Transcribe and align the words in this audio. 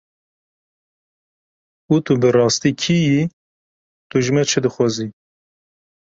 Û 1.93 1.95
tu 2.05 2.13
bi 2.21 2.29
rastî 2.37 2.71
kî 2.81 2.97
yî, 3.09 3.21
tu 4.09 4.15
ji 4.23 4.31
me 4.35 4.43
çi 4.49 4.59
dixwazî? 4.63 5.07